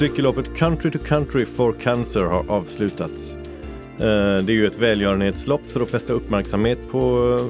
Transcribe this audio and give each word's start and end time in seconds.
Cykelloppet 0.00 0.56
Country 0.56 0.90
to 0.90 0.98
Country 0.98 1.44
for 1.44 1.72
Cancer 1.72 2.20
har 2.20 2.50
avslutats. 2.50 3.34
Eh, 3.34 4.44
det 4.44 4.52
är 4.52 4.56
ju 4.56 4.66
ett 4.66 4.78
välgörenhetslopp 4.78 5.66
för 5.66 5.80
att 5.80 5.88
fästa 5.88 6.12
uppmärksamhet 6.12 6.88
på 6.90 6.98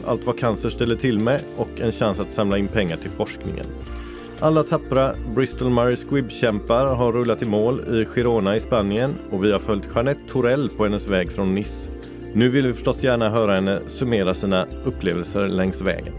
eh, 0.05 0.11
allt 0.11 0.27
vad 0.27 0.39
cancer 0.39 0.69
ställer 0.69 0.97
till 0.97 1.19
med 1.19 1.41
och 1.57 1.81
en 1.81 1.93
chans 1.93 2.21
att 2.21 2.31
samla 2.31 2.59
in 2.59 2.69
pengar 2.69 2.97
till 2.97 3.11
forskningen. 3.11 3.67
Alla 4.41 4.63
tappra 4.63 5.13
Bristol 5.35 5.71
Myers 5.71 5.99
Squibb-kämpar 5.99 6.87
har 6.87 7.13
rullat 7.13 7.43
i 7.43 7.47
mål 7.47 7.81
i 7.81 8.05
Girona 8.05 8.57
i 8.57 8.61
Spanien 8.61 9.15
och 9.31 9.45
vi 9.45 9.53
har 9.53 9.59
följt 9.59 9.89
Jeanette 9.95 10.29
Torell 10.29 10.71
på 10.71 10.85
hennes 10.85 11.09
väg 11.09 11.33
från 11.33 11.55
Nice. 11.55 11.91
Nu 12.35 12.49
vill 12.49 12.67
vi 12.67 12.73
förstås 12.73 13.03
gärna 13.03 13.29
höra 13.29 13.55
henne 13.55 13.81
summera 13.87 14.35
sina 14.35 14.67
upplevelser 14.85 15.49
längs 15.49 15.81
vägen. 15.81 16.15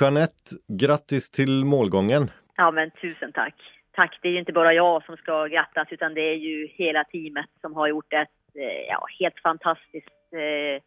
Jeanette, 0.00 0.56
grattis 0.68 1.30
till 1.30 1.64
målgången! 1.64 2.30
Ja 2.56 2.70
men 2.70 2.90
tusen 2.90 3.32
tack! 3.32 3.54
Tack! 3.92 4.18
Det 4.22 4.28
är 4.28 4.32
ju 4.32 4.38
inte 4.38 4.52
bara 4.52 4.72
jag 4.72 5.04
som 5.04 5.16
ska 5.16 5.46
grattas 5.46 5.88
utan 5.90 6.14
det 6.14 6.20
är 6.20 6.36
ju 6.36 6.66
hela 6.66 7.04
teamet 7.04 7.50
som 7.60 7.74
har 7.74 7.88
gjort 7.88 8.12
ett 8.12 8.28
eh, 8.54 8.86
ja, 8.88 9.06
helt 9.20 9.40
fantastiskt 9.42 10.32
eh, 10.32 10.82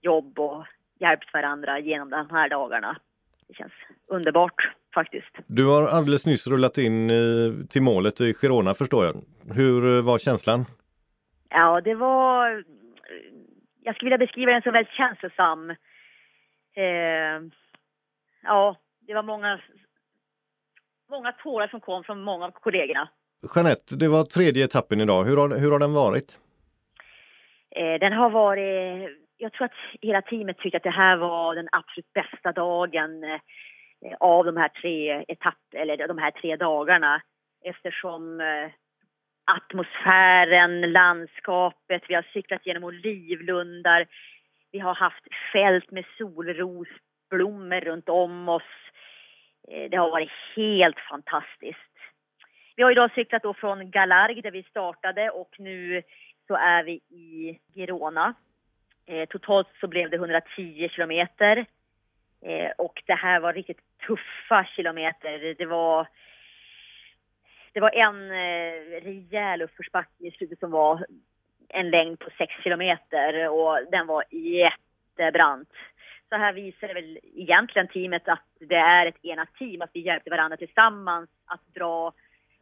jobb 0.00 0.38
och 0.38 0.66
hjälpt 1.00 1.32
varandra 1.32 1.78
genom 1.78 2.10
de 2.10 2.30
här 2.30 2.48
dagarna. 2.48 2.96
Det 3.48 3.54
känns 3.54 3.72
underbart 4.06 4.70
faktiskt. 4.94 5.38
Du 5.46 5.66
har 5.66 5.86
alldeles 5.86 6.26
nyss 6.26 6.46
rullat 6.46 6.78
in 6.78 7.10
till 7.70 7.82
målet 7.82 8.20
i 8.20 8.34
Girona 8.34 8.74
förstår 8.74 9.04
jag. 9.04 9.14
Hur 9.56 10.02
var 10.02 10.18
känslan? 10.18 10.64
Ja, 11.48 11.80
det 11.80 11.94
var... 11.94 12.64
Jag 13.82 13.94
skulle 13.94 14.06
vilja 14.06 14.26
beskriva 14.26 14.52
den 14.52 14.62
som 14.62 14.72
väldigt 14.72 14.92
känslosam. 14.94 15.70
Eh, 16.76 17.42
ja, 18.42 18.76
det 19.06 19.14
var 19.14 19.22
många, 19.22 19.60
många 21.10 21.32
tårar 21.32 21.68
som 21.68 21.80
kom 21.80 22.04
från 22.04 22.22
många 22.22 22.44
av 22.44 22.50
kollegorna. 22.50 23.08
Jeanette, 23.54 23.96
det 23.96 24.08
var 24.08 24.24
tredje 24.24 24.64
etappen 24.64 25.00
idag. 25.00 25.24
Hur 25.24 25.36
har, 25.36 25.48
hur 25.60 25.70
har 25.70 25.78
den 25.78 25.94
varit? 25.94 26.38
Eh, 27.76 28.00
den 28.00 28.12
har 28.12 28.30
varit... 28.30 29.10
Jag 29.38 29.52
tror 29.52 29.64
att 29.64 30.00
hela 30.02 30.22
teamet 30.22 30.58
tyckte 30.58 30.76
att 30.76 30.82
det 30.82 30.90
här 30.90 31.16
var 31.16 31.54
den 31.54 31.68
absolut 31.72 32.12
bästa 32.12 32.52
dagen 32.52 33.24
eh, 33.24 33.40
av 34.20 34.44
de 34.44 34.56
här 34.56 34.68
tre 34.68 35.24
etapp, 35.28 35.58
eller 35.74 36.08
de 36.08 36.18
här 36.18 36.30
tre 36.30 36.56
dagarna 36.56 37.22
eftersom 37.64 38.40
eh, 38.40 38.70
atmosfären, 39.44 40.92
landskapet, 40.92 42.02
vi 42.08 42.14
har 42.14 42.26
cyklat 42.32 42.66
genom 42.66 42.84
olivlundar, 42.84 44.06
vi 44.72 44.78
har 44.78 44.94
haft 44.94 45.24
fält 45.52 45.90
med 45.90 46.04
solrosblommor 46.18 47.80
runt 47.80 48.08
om 48.08 48.48
oss. 48.48 48.62
Eh, 49.68 49.90
det 49.90 49.96
har 49.96 50.10
varit 50.10 50.30
helt 50.56 51.00
fantastiskt. 51.00 51.80
Vi 52.76 52.82
har 52.82 52.90
idag 52.90 53.10
cyklat 53.14 53.42
då 53.42 53.54
från 53.54 53.90
Galarg 53.90 54.42
där 54.42 54.50
vi 54.50 54.62
startade 54.62 55.30
och 55.30 55.54
nu 55.58 56.02
så 56.46 56.54
är 56.54 56.84
vi 56.84 56.92
i 56.92 57.58
Girona. 57.74 58.34
Eh, 59.06 59.28
totalt 59.28 59.68
så 59.80 59.86
blev 59.86 60.10
det 60.10 60.16
110 60.16 60.88
kilometer. 60.92 61.66
Eh, 62.42 62.70
och 62.78 63.02
det 63.06 63.14
här 63.14 63.40
var 63.40 63.52
riktigt 63.52 63.80
tuffa 64.06 64.64
kilometer. 64.64 65.54
Det 65.58 65.66
var 65.66 66.06
det 67.72 67.80
var 67.80 67.90
en 67.94 68.30
eh, 68.30 69.02
rejäl 69.02 69.62
uppförsbacke 69.62 70.26
i 70.26 70.30
slutet 70.30 70.58
som 70.58 70.70
var 70.70 71.06
en 71.68 71.90
längd 71.90 72.18
på 72.18 72.30
6 72.38 72.52
kilometer 72.62 73.48
och 73.48 73.78
den 73.90 74.06
var 74.06 74.24
jättebrant. 74.30 75.68
Så 76.28 76.36
här 76.36 76.52
visar 76.52 76.94
väl 76.94 77.18
egentligen 77.22 77.88
teamet 77.88 78.28
att 78.28 78.44
det 78.58 78.76
är 78.76 79.06
ett 79.06 79.24
enat 79.24 79.54
team, 79.58 79.82
att 79.82 79.90
vi 79.92 80.00
hjälpte 80.00 80.30
varandra 80.30 80.56
tillsammans 80.56 81.30
att 81.46 81.74
dra 81.74 82.12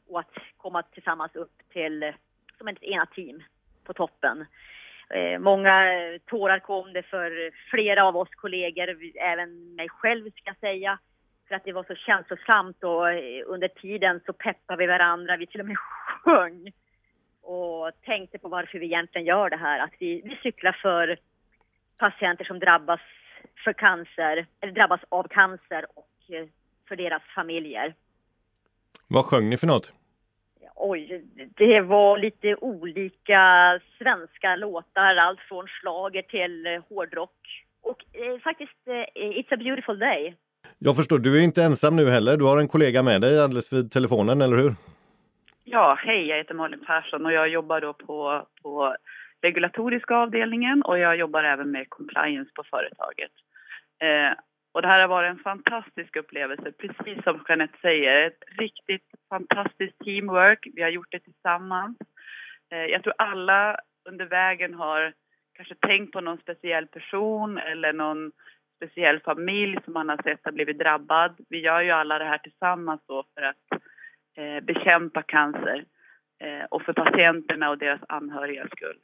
och 0.08 0.20
att 0.20 0.34
komma 0.56 0.82
tillsammans 0.82 1.36
upp 1.36 1.52
till 1.72 2.12
som 2.58 2.68
ett 2.68 2.82
enat 2.82 3.12
team 3.12 3.42
på 3.84 3.92
toppen. 3.92 4.46
Eh, 5.10 5.38
många 5.38 5.84
tårar 6.26 6.58
kom 6.58 6.92
det 6.92 7.02
för 7.02 7.50
flera 7.70 8.04
av 8.04 8.16
oss 8.16 8.28
kollegor, 8.30 8.98
även 9.14 9.74
mig 9.74 9.88
själv 9.88 10.30
ska 10.30 10.40
jag 10.44 10.56
säga 10.56 10.98
för 11.48 11.54
att 11.54 11.64
det 11.64 11.72
var 11.72 11.84
så 11.84 11.94
känslosamt 11.94 12.84
och 12.84 13.10
eh, 13.10 13.42
under 13.46 13.68
tiden 13.68 14.20
så 14.26 14.32
peppade 14.32 14.78
vi 14.78 14.86
varandra. 14.86 15.36
Vi 15.36 15.46
till 15.46 15.60
och 15.60 15.66
med 15.66 15.76
sjöng 16.24 16.72
och 17.42 17.90
tänkte 18.04 18.38
på 18.38 18.48
varför 18.48 18.78
vi 18.78 18.86
egentligen 18.86 19.26
gör 19.26 19.50
det 19.50 19.56
här. 19.56 19.78
Att 19.78 19.94
vi, 19.98 20.22
vi 20.24 20.38
cyklar 20.42 20.72
för 20.82 21.18
patienter 21.96 22.44
som 22.44 22.58
drabbas 22.58 23.00
för 23.64 23.72
cancer, 23.72 24.46
eller 24.60 24.72
drabbas 24.72 25.00
av 25.08 25.28
cancer 25.28 25.86
och 25.94 26.34
eh, 26.34 26.46
för 26.88 26.96
deras 26.96 27.22
familjer. 27.34 27.94
Vad 29.08 29.24
sjöng 29.24 29.50
ni 29.50 29.56
för 29.56 29.66
något? 29.66 29.92
Oj, 30.74 31.24
det 31.56 31.80
var 31.80 32.18
lite 32.18 32.54
olika 32.54 33.80
svenska 33.98 34.56
låtar, 34.56 35.16
allt 35.16 35.40
från 35.40 35.66
slager 35.80 36.22
till 36.22 36.66
eh, 36.66 36.82
hårdrock. 36.88 37.64
Och 37.80 38.04
eh, 38.12 38.38
faktiskt, 38.38 38.78
eh, 38.86 39.22
It's 39.22 39.54
a 39.54 39.56
beautiful 39.56 39.98
day 39.98 40.36
jag 40.78 40.96
förstår, 40.96 41.18
du 41.18 41.38
är 41.38 41.44
inte 41.44 41.62
ensam 41.62 41.96
nu 41.96 42.10
heller. 42.10 42.36
Du 42.36 42.44
har 42.44 42.58
en 42.58 42.68
kollega 42.68 43.02
med 43.02 43.20
dig 43.20 43.40
alldeles 43.40 43.72
vid 43.72 43.92
telefonen, 43.92 44.40
eller 44.42 44.56
hur? 44.56 44.72
Ja, 45.64 45.98
hej, 45.98 46.26
jag 46.26 46.36
heter 46.36 46.54
Malin 46.54 46.84
Persson 46.86 47.26
och 47.26 47.32
jag 47.32 47.48
jobbar 47.48 47.80
då 47.80 47.92
på, 47.92 48.46
på 48.62 48.96
regulatoriska 49.42 50.14
avdelningen 50.16 50.82
och 50.82 50.98
jag 50.98 51.16
jobbar 51.16 51.44
även 51.44 51.70
med 51.70 51.90
compliance 51.90 52.50
på 52.54 52.62
företaget. 52.70 53.30
Eh, 54.02 54.32
och 54.72 54.82
det 54.82 54.88
här 54.88 55.00
har 55.00 55.08
varit 55.08 55.30
en 55.30 55.38
fantastisk 55.38 56.16
upplevelse, 56.16 56.72
precis 56.72 57.24
som 57.24 57.44
Jeanette 57.48 57.78
säger. 57.82 58.26
Ett 58.26 58.44
riktigt 58.58 59.06
fantastiskt 59.28 59.98
teamwork. 60.04 60.66
Vi 60.74 60.82
har 60.82 60.90
gjort 60.90 61.10
det 61.10 61.20
tillsammans. 61.20 61.96
Eh, 62.72 62.84
jag 62.84 63.02
tror 63.02 63.14
alla 63.18 63.76
under 64.08 64.26
vägen 64.26 64.74
har 64.74 65.12
kanske 65.54 65.74
tänkt 65.74 66.12
på 66.12 66.20
någon 66.20 66.38
speciell 66.38 66.86
person 66.86 67.58
eller 67.58 67.92
någon 67.92 68.32
speciell 68.76 69.20
familj 69.20 69.78
som 69.84 69.92
man 69.92 70.08
har 70.08 70.22
sett 70.22 70.40
har 70.44 70.52
blivit 70.52 70.78
drabbad. 70.78 71.36
Vi 71.48 71.60
gör 71.60 71.80
ju 71.80 71.90
alla 71.90 72.18
det 72.18 72.24
här 72.24 72.38
tillsammans 72.38 73.00
då 73.06 73.24
för 73.34 73.42
att 73.42 73.82
eh, 74.36 74.60
bekämpa 74.60 75.22
cancer 75.22 75.84
eh, 76.40 76.64
och 76.70 76.82
för 76.82 76.92
patienterna 76.92 77.70
och 77.70 77.78
deras 77.78 78.00
anhörigas 78.08 78.70
skull. 78.70 78.98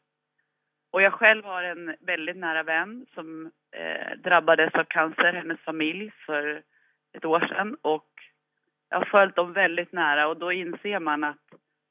Och 0.91 1.03
jag 1.03 1.12
själv 1.12 1.45
har 1.45 1.62
en 1.62 1.97
väldigt 2.01 2.37
nära 2.37 2.62
vän 2.62 3.06
som 3.15 3.51
eh, 3.77 4.19
drabbades 4.25 4.75
av 4.75 4.84
cancer, 4.84 5.33
hennes 5.33 5.61
familj, 5.61 6.12
för 6.27 6.62
ett 7.17 7.25
år 7.25 7.41
sedan. 7.41 7.77
Och 7.83 8.09
jag 8.89 8.99
har 8.99 9.05
följt 9.05 9.37
dem 9.37 9.53
väldigt 9.53 9.93
nära 9.93 10.29
och 10.29 10.39
då 10.39 10.53
inser 10.53 11.00
man 11.00 11.25
att 11.25 11.37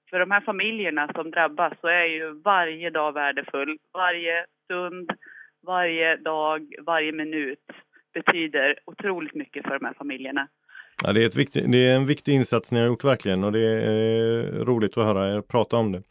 för 0.10 0.20
de 0.20 0.32
här 0.32 0.42
familjerna 0.42 1.10
som 1.16 1.32
drabbas 1.32 1.74
så 1.82 1.88
är 1.88 2.06
ju 2.06 2.42
varje 2.42 2.90
dag 2.90 3.14
värdefull. 3.14 3.78
Varje 3.94 4.46
stund, 4.66 5.12
varje 5.62 6.16
dag, 6.16 6.74
varje 6.86 7.12
minut 7.12 7.66
betyder 8.14 8.80
otroligt 8.86 9.36
mycket 9.36 9.64
för 9.68 9.80
de 9.80 9.86
här 9.86 9.94
familjerna. 9.94 10.48
Ja, 11.04 11.14
det, 11.14 11.24
är 11.24 11.28
ett 11.28 11.72
det 11.72 11.88
är 11.88 11.96
en 11.96 12.06
viktig 12.06 12.34
insats 12.34 12.72
ni 12.72 12.80
har 12.80 12.88
gjort 12.88 13.04
verkligen 13.04 13.44
och 13.44 13.52
det 13.52 13.60
är 13.60 14.40
eh, 14.40 14.66
roligt 14.66 14.98
att 14.98 15.06
höra 15.06 15.28
er 15.28 15.42
prata 15.42 15.78
om 15.78 15.92
det. 15.92 16.04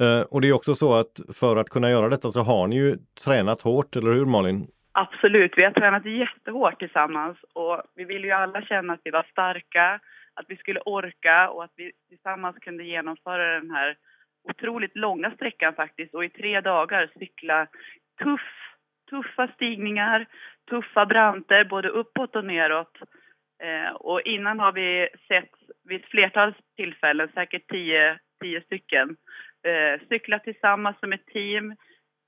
Eh, 0.00 0.22
och 0.30 0.40
det 0.40 0.48
är 0.48 0.52
också 0.52 0.74
så 0.74 0.94
att 0.94 1.20
för 1.40 1.56
att 1.56 1.70
kunna 1.70 1.90
göra 1.90 2.08
detta 2.08 2.30
så 2.30 2.40
har 2.40 2.66
ni 2.66 2.76
ju 2.76 2.96
tränat 3.24 3.62
hårt, 3.62 3.96
eller 3.96 4.12
hur 4.12 4.26
Malin? 4.26 4.66
Absolut, 4.92 5.52
vi 5.56 5.64
har 5.64 5.70
tränat 5.70 6.04
jättehårt 6.04 6.78
tillsammans 6.78 7.36
och 7.52 7.82
vi 7.94 8.04
ville 8.04 8.26
ju 8.26 8.32
alla 8.32 8.62
känna 8.62 8.92
att 8.92 9.00
vi 9.04 9.10
var 9.10 9.26
starka, 9.30 10.00
att 10.34 10.44
vi 10.48 10.56
skulle 10.56 10.80
orka 10.80 11.50
och 11.50 11.64
att 11.64 11.72
vi 11.76 11.92
tillsammans 12.08 12.56
kunde 12.58 12.84
genomföra 12.84 13.60
den 13.60 13.70
här 13.70 13.96
otroligt 14.48 14.96
långa 14.96 15.30
sträckan 15.30 15.74
faktiskt 15.74 16.14
och 16.14 16.24
i 16.24 16.28
tre 16.28 16.60
dagar 16.60 17.10
cykla 17.18 17.66
tuff, 18.22 18.76
tuffa 19.10 19.48
stigningar, 19.48 20.26
tuffa 20.70 21.06
branter 21.06 21.64
både 21.64 21.88
uppåt 21.88 22.36
och 22.36 22.44
neråt. 22.44 22.98
Eh, 23.62 23.94
och 23.94 24.20
innan 24.20 24.60
har 24.60 24.72
vi 24.72 25.08
sett 25.28 25.50
vid 25.84 26.00
ett 26.00 26.10
flertal 26.10 26.54
tillfällen, 26.76 27.28
säkert 27.34 27.68
tio, 27.68 28.18
tio 28.40 28.60
stycken, 28.60 29.16
eh, 29.66 30.08
cykla 30.08 30.38
tillsammans 30.38 30.96
som 31.00 31.12
ett 31.12 31.26
team. 31.26 31.74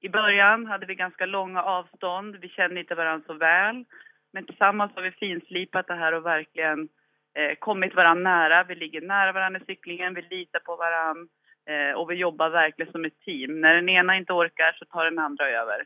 I 0.00 0.08
början 0.08 0.66
hade 0.66 0.86
vi 0.86 0.94
ganska 0.94 1.26
långa 1.26 1.62
avstånd, 1.62 2.36
vi 2.40 2.48
kände 2.48 2.80
inte 2.80 2.94
varandra 2.94 3.26
så 3.26 3.34
väl. 3.34 3.84
Men 4.32 4.46
tillsammans 4.46 4.92
har 4.94 5.02
vi 5.02 5.10
finslipat 5.10 5.86
det 5.86 5.94
här 5.94 6.12
och 6.12 6.26
verkligen 6.26 6.88
eh, 7.38 7.54
kommit 7.58 7.94
varandra 7.94 8.30
nära. 8.30 8.64
Vi 8.64 8.74
ligger 8.74 9.00
nära 9.00 9.32
varandra 9.32 9.60
i 9.60 9.64
cyklingen, 9.64 10.14
vi 10.14 10.22
litar 10.22 10.60
på 10.60 10.76
varandra 10.76 11.26
eh, 11.70 11.92
och 11.98 12.10
vi 12.10 12.14
jobbar 12.14 12.50
verkligen 12.50 12.92
som 12.92 13.04
ett 13.04 13.20
team. 13.24 13.60
När 13.60 13.74
den 13.74 13.88
ena 13.88 14.16
inte 14.16 14.32
orkar 14.32 14.76
så 14.78 14.84
tar 14.84 15.04
den 15.04 15.18
andra 15.18 15.48
över. 15.48 15.84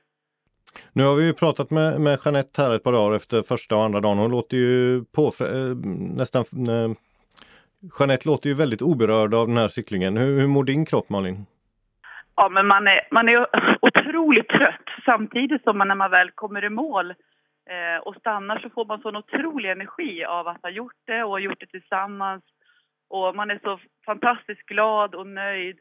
Nu 0.93 1.03
har 1.05 1.15
vi 1.15 1.27
ju 1.27 1.35
pratat 1.35 1.71
med, 1.71 2.01
med 2.01 2.19
Jeanette 2.25 2.63
här 2.63 2.75
ett 2.75 2.83
par 2.83 2.93
dagar 2.93 3.17
efter 3.17 3.43
första 3.43 3.77
och 3.77 3.83
andra 3.83 4.01
dagen. 4.01 4.19
Hon 4.19 4.31
låter 4.31 4.57
ju 4.57 5.05
på, 5.05 5.23
eh, 5.23 5.77
nästan... 6.17 6.45
Eh, 6.69 6.97
Jeanette 7.99 8.29
låter 8.29 8.49
ju 8.49 8.55
väldigt 8.55 8.83
oberörd 8.83 9.35
av 9.35 9.47
den 9.47 9.57
här 9.57 9.69
cyklingen. 9.69 10.17
Hur, 10.17 10.41
hur 10.41 10.49
mår 10.49 10.65
din 10.65 10.85
kropp 10.85 11.09
Malin? 11.09 11.47
Ja, 12.37 12.49
men 12.49 12.67
man 12.67 12.89
är, 12.89 13.01
man 13.11 13.29
är 13.29 13.47
otroligt 13.81 14.49
trött 14.49 14.89
samtidigt 15.05 15.63
som 15.63 15.79
man 15.79 15.89
när 15.89 15.95
man 15.95 16.11
väl 16.11 16.31
kommer 16.31 16.65
i 16.65 16.71
mål 16.71 17.11
eh, 17.71 18.03
och 18.03 18.17
stannar 18.17 18.59
så 18.59 18.71
får 18.71 18.85
man 18.85 19.01
sån 19.01 19.17
otrolig 19.17 19.71
energi 19.71 20.25
av 20.25 20.49
att 20.49 20.63
ha 20.63 20.71
gjort 20.71 21.01
det 21.07 21.25
och 21.25 21.41
gjort 21.41 21.61
det 21.61 21.67
tillsammans 21.67 22.43
Och 23.09 23.37
man 23.37 23.51
är 23.51 23.61
så 23.63 23.79
fantastiskt 24.07 24.67
glad 24.67 25.15
och 25.15 25.27
nöjd. 25.27 25.79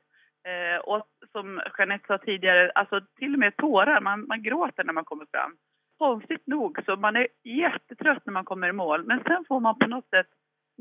Eh, 0.47 0.79
och 0.79 1.07
som 1.31 1.61
Jeanette 1.77 2.07
sa 2.07 2.17
tidigare, 2.17 2.71
alltså 2.75 3.01
till 3.19 3.33
och 3.33 3.39
med 3.39 3.57
tårar, 3.57 4.01
man, 4.01 4.27
man 4.27 4.43
gråter 4.43 4.83
när 4.83 4.93
man 4.93 5.05
kommer 5.05 5.25
fram. 5.31 5.55
Konstigt 5.97 6.47
nog, 6.47 6.79
så 6.85 6.95
man 6.95 7.15
är 7.15 7.27
jättetrött 7.43 8.25
när 8.25 8.33
man 8.33 8.45
kommer 8.45 8.69
i 8.69 8.73
mål. 8.73 9.05
Men 9.05 9.23
sen 9.23 9.45
får 9.47 9.59
man 9.59 9.79
på 9.79 9.87
något 9.87 10.09
sätt 10.09 10.27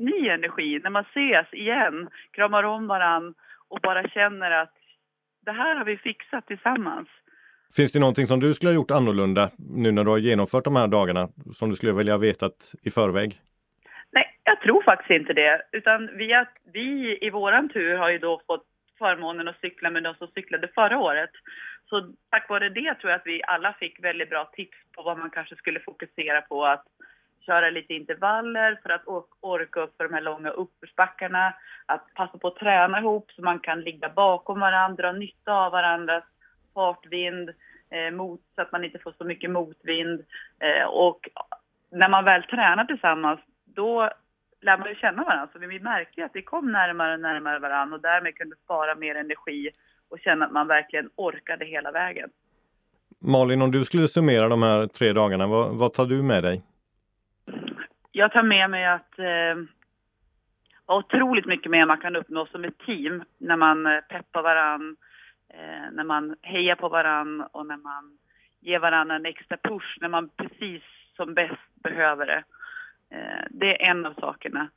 ny 0.05 0.29
energi 0.29 0.79
när 0.83 0.89
man 0.89 1.05
ses 1.15 1.53
igen, 1.53 2.09
kramar 2.31 2.63
om 2.63 2.87
varann 2.87 3.33
och 3.67 3.79
bara 3.83 4.07
känner 4.07 4.51
att 4.51 4.73
det 5.45 5.51
här 5.51 5.75
har 5.75 5.85
vi 5.85 5.97
fixat 5.97 6.47
tillsammans. 6.47 7.07
Finns 7.75 7.93
det 7.93 7.99
någonting 7.99 8.27
som 8.27 8.39
du 8.39 8.53
skulle 8.53 8.69
ha 8.69 8.75
gjort 8.75 8.91
annorlunda 8.91 9.49
nu 9.57 9.91
när 9.91 10.03
du 10.03 10.09
har 10.09 10.17
genomfört 10.17 10.63
de 10.63 10.75
här 10.75 10.87
dagarna 10.87 11.29
som 11.53 11.69
du 11.69 11.75
skulle 11.75 11.93
vilja 11.93 12.17
vetat 12.17 12.73
i 12.83 12.91
förväg? 12.91 13.41
Nej, 14.11 14.25
jag 14.43 14.61
tror 14.61 14.83
faktiskt 14.83 15.19
inte 15.19 15.33
det. 15.33 15.61
Utan 15.71 16.09
vi, 16.17 16.45
vi 16.73 17.17
i 17.21 17.29
våran 17.29 17.69
tur 17.69 17.97
har 17.97 18.09
ju 18.09 18.17
då 18.17 18.41
fått 18.47 18.65
förmånen 18.97 19.47
att 19.47 19.59
cykla 19.61 19.89
med 19.89 20.03
de 20.03 20.15
som 20.15 20.27
cyklade 20.27 20.67
förra 20.75 20.99
året. 20.99 21.29
Så 21.89 22.13
tack 22.29 22.49
vare 22.49 22.69
det 22.69 22.93
tror 22.93 23.11
jag 23.11 23.19
att 23.19 23.27
vi 23.27 23.41
alla 23.43 23.73
fick 23.73 24.03
väldigt 24.03 24.29
bra 24.29 24.51
tips 24.55 24.77
på 24.95 25.01
vad 25.01 25.17
man 25.17 25.29
kanske 25.29 25.55
skulle 25.55 25.79
fokusera 25.79 26.41
på. 26.41 26.65
Att 26.65 26.85
köra 27.45 27.69
lite 27.69 27.93
intervaller 27.93 28.79
för 28.83 28.89
att 28.89 29.03
orka 29.39 29.81
upp 29.81 29.97
för 29.97 30.03
de 30.03 30.13
här 30.13 30.21
långa 30.21 30.49
uppförsbackarna. 30.49 31.53
Att 31.85 32.13
passa 32.13 32.37
på 32.37 32.47
att 32.47 32.55
träna 32.55 32.99
ihop 32.99 33.31
så 33.31 33.41
man 33.41 33.59
kan 33.59 33.81
ligga 33.81 34.09
bakom 34.09 34.59
varandra, 34.59 35.11
nytta 35.11 35.53
av 35.53 35.71
varandras 35.71 36.23
fartvind, 36.73 37.49
eh, 37.89 38.11
mot, 38.11 38.41
så 38.55 38.61
att 38.61 38.71
man 38.71 38.83
inte 38.83 38.99
får 38.99 39.13
så 39.17 39.23
mycket 39.23 39.49
motvind. 39.49 40.23
Eh, 40.59 40.85
och 40.85 41.29
när 41.91 42.09
man 42.09 42.25
väl 42.25 42.43
tränar 42.43 42.85
tillsammans, 42.85 43.39
då 43.65 44.09
lär 44.61 44.77
man 44.77 44.89
ju 44.89 44.95
känna 44.95 45.23
varandra. 45.23 45.49
Så 45.53 45.59
vi 45.59 45.79
märkte 45.79 46.25
att 46.25 46.31
vi 46.33 46.41
kom 46.41 46.71
närmare 46.71 47.13
och 47.13 47.19
närmare 47.19 47.59
varandra 47.59 47.95
och 47.95 48.01
därmed 48.01 48.35
kunde 48.35 48.55
spara 48.63 48.95
mer 48.95 49.15
energi 49.15 49.69
och 50.09 50.19
känna 50.19 50.45
att 50.45 50.51
man 50.51 50.67
verkligen 50.67 51.09
orkade 51.15 51.65
hela 51.65 51.91
vägen. 51.91 52.29
Malin, 53.19 53.61
om 53.61 53.71
du 53.71 53.85
skulle 53.85 54.07
summera 54.07 54.49
de 54.49 54.63
här 54.63 54.85
tre 54.85 55.13
dagarna, 55.13 55.47
vad, 55.47 55.79
vad 55.79 55.93
tar 55.93 56.05
du 56.05 56.23
med 56.23 56.43
dig? 56.43 56.61
Jag 58.11 58.31
tar 58.31 58.43
med 58.43 58.69
mig 58.69 58.85
att 58.85 59.19
eh, 59.19 59.55
otroligt 60.85 61.45
mycket 61.45 61.71
mer 61.71 61.85
man 61.85 61.97
kan 61.97 62.15
uppnå 62.15 62.45
som 62.45 62.63
ett 62.63 62.77
team 62.77 63.23
när 63.37 63.57
man 63.57 63.85
eh, 63.85 63.99
peppar 64.01 64.41
varann, 64.41 64.95
eh, 65.49 65.91
när 65.91 66.03
man 66.03 66.35
hejar 66.41 66.75
på 66.75 66.89
varann 66.89 67.41
och 67.41 67.65
när 67.65 67.77
man 67.77 68.17
ger 68.59 68.79
varandra 68.79 69.15
en 69.15 69.25
extra 69.25 69.57
push 69.57 69.97
när 70.01 70.09
man 70.09 70.29
precis 70.29 70.83
som 71.15 71.33
bäst 71.33 71.61
behöver 71.73 72.25
det. 72.25 72.43
Eh, 73.09 73.45
det 73.49 73.83
är 73.83 73.89
en 73.89 74.05
av 74.05 74.13
sakerna. 74.13 74.67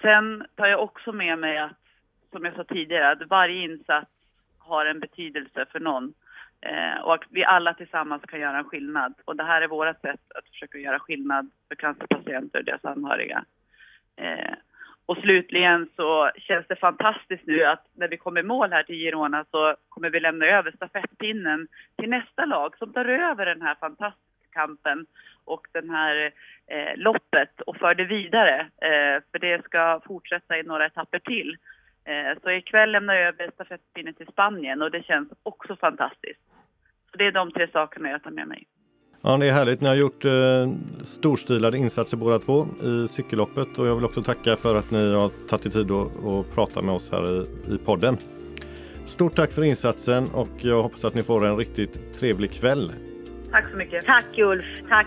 Sen 0.00 0.46
tar 0.54 0.66
jag 0.66 0.82
också 0.82 1.12
med 1.12 1.38
mig 1.38 1.58
att, 1.58 1.84
som 2.32 2.44
jag 2.44 2.54
sa 2.54 2.64
tidigare, 2.64 3.10
att 3.10 3.28
varje 3.28 3.62
insats 3.62 4.10
har 4.58 4.86
en 4.86 5.00
betydelse 5.00 5.66
för 5.72 5.80
någon. 5.80 6.14
Eh, 6.60 7.00
och 7.00 7.14
att 7.14 7.24
vi 7.30 7.44
alla 7.44 7.74
tillsammans 7.74 8.22
kan 8.22 8.40
göra 8.40 8.58
en 8.58 8.64
skillnad. 8.64 9.14
Och 9.24 9.36
det 9.36 9.44
här 9.44 9.62
är 9.62 9.68
vårt 9.68 10.00
sätt 10.00 10.20
att 10.34 10.48
försöka 10.48 10.78
göra 10.78 10.98
skillnad 10.98 11.50
för 11.68 11.74
cancerpatienter 11.74 12.58
och 12.58 12.64
deras 12.64 12.84
anhöriga. 12.84 13.44
Eh, 14.16 14.54
och 15.06 15.18
slutligen 15.18 15.88
så 15.96 16.30
känns 16.36 16.66
det 16.66 16.76
fantastiskt 16.76 17.46
nu 17.46 17.64
att 17.64 17.86
när 17.94 18.08
vi 18.08 18.16
kommer 18.16 18.40
i 18.40 18.44
mål 18.44 18.72
här 18.72 18.82
till 18.82 18.96
Girona 18.96 19.44
så 19.50 19.76
kommer 19.88 20.10
vi 20.10 20.20
lämna 20.20 20.46
över 20.46 20.72
stafettpinnen 20.72 21.68
till 21.96 22.10
nästa 22.10 22.44
lag 22.44 22.78
som 22.78 22.92
tar 22.92 23.04
över 23.04 23.46
den 23.46 23.62
här 23.62 23.74
fantastiska 23.74 24.48
kampen 24.52 25.06
och 25.44 25.66
den 25.72 25.90
här 25.90 26.32
eh, 26.66 26.96
loppet 26.96 27.60
och 27.60 27.76
för 27.76 27.94
det 27.94 28.04
vidare. 28.04 28.60
Eh, 28.60 29.22
för 29.32 29.38
det 29.38 29.64
ska 29.64 30.00
fortsätta 30.06 30.58
i 30.58 30.62
några 30.62 30.86
etapper 30.86 31.18
till. 31.18 31.56
Eh, 32.04 32.38
så 32.42 32.50
ikväll 32.50 32.92
lämnar 32.92 33.14
jag 33.14 33.28
över 33.28 33.50
stafettpinnen 33.54 34.14
till 34.14 34.26
Spanien 34.26 34.82
och 34.82 34.90
det 34.90 35.06
känns 35.06 35.28
också 35.42 35.76
fantastiskt. 35.76 36.47
Så 37.10 37.16
det 37.18 37.26
är 37.26 37.32
de 37.32 37.52
tre 37.52 37.68
sakerna 37.72 38.08
jag 38.08 38.22
tar 38.22 38.30
med 38.30 38.48
mig. 38.48 38.66
Ja, 39.22 39.36
det 39.36 39.46
är 39.46 39.52
härligt. 39.52 39.80
Ni 39.80 39.88
har 39.88 39.94
gjort 39.94 40.24
eh, 40.24 40.32
storstilade 41.02 41.78
insatser 41.78 42.16
båda 42.16 42.38
två 42.38 42.66
i 42.82 43.08
cykelloppet 43.08 43.78
och 43.78 43.86
jag 43.86 43.94
vill 43.94 44.04
också 44.04 44.22
tacka 44.22 44.56
för 44.56 44.74
att 44.74 44.90
ni 44.90 45.12
har 45.14 45.28
tagit 45.48 45.66
er 45.66 45.70
tid 45.70 45.90
att 45.90 46.54
prata 46.54 46.82
med 46.82 46.94
oss 46.94 47.12
här 47.12 47.42
i, 47.42 47.74
i 47.74 47.78
podden. 47.78 48.16
Stort 49.06 49.34
tack 49.34 49.50
för 49.50 49.62
insatsen 49.62 50.28
och 50.34 50.48
jag 50.58 50.82
hoppas 50.82 51.04
att 51.04 51.14
ni 51.14 51.22
får 51.22 51.46
en 51.46 51.56
riktigt 51.56 52.12
trevlig 52.12 52.52
kväll. 52.52 52.92
Tack 53.50 53.70
så 53.70 53.76
mycket. 53.76 54.04
Tack 54.04 54.38
Ulf. 54.38 54.64
Tack. 54.88 55.06